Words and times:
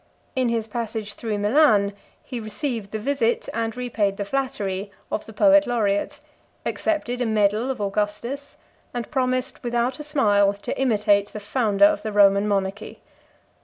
In 0.35 0.49
his 0.49 0.65
passage 0.67 1.13
through 1.13 1.37
Milan 1.37 1.93
he 2.23 2.39
received 2.39 2.91
the 2.91 2.97
visit, 2.97 3.47
and 3.53 3.77
repaid 3.77 4.17
the 4.17 4.25
flattery, 4.25 4.89
of 5.11 5.27
the 5.27 5.31
poet 5.31 5.67
laureate; 5.67 6.19
accepted 6.65 7.21
a 7.21 7.25
medal 7.27 7.69
of 7.69 7.79
Augustus; 7.79 8.57
and 8.95 9.11
promised, 9.11 9.63
without 9.63 9.99
a 9.99 10.03
smile, 10.03 10.53
to 10.53 10.75
imitate 10.75 11.27
the 11.33 11.39
founder 11.39 11.85
of 11.85 12.01
the 12.01 12.11
Roman 12.11 12.47
monarchy. 12.47 12.99